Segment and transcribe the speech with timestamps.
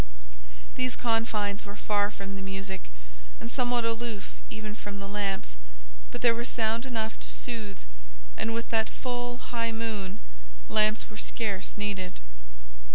[0.77, 2.89] These confines were far from the music,
[3.39, 5.55] and somewhat aloof even from the lamps,
[6.09, 7.77] but there was sound enough to soothe,
[8.35, 10.17] and with that full, high moon,
[10.69, 12.13] lamps were scarce needed.